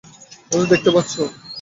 ওদের 0.51 0.67
দেখতে 0.71 0.89
পাচ্ছো? 0.95 1.21